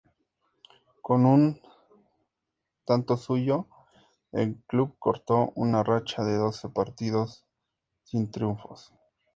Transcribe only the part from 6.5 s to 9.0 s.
partidos sin triunfos.